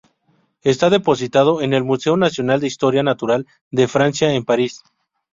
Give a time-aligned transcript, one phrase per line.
[0.63, 4.81] Está depositado en el Museo Nacional de Historia Natural de Francia en París.